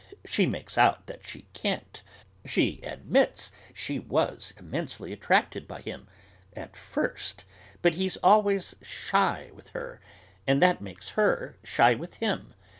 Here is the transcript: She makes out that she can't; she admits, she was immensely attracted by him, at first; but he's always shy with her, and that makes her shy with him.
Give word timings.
She 0.25 0.47
makes 0.47 0.79
out 0.79 1.05
that 1.05 1.27
she 1.27 1.45
can't; 1.53 2.01
she 2.43 2.81
admits, 2.81 3.51
she 3.71 3.99
was 3.99 4.51
immensely 4.57 5.13
attracted 5.13 5.67
by 5.67 5.81
him, 5.81 6.07
at 6.55 6.75
first; 6.75 7.45
but 7.83 7.93
he's 7.93 8.17
always 8.17 8.75
shy 8.81 9.51
with 9.53 9.67
her, 9.77 10.01
and 10.47 10.59
that 10.59 10.81
makes 10.81 11.11
her 11.11 11.55
shy 11.63 11.93
with 11.93 12.15
him. 12.15 12.55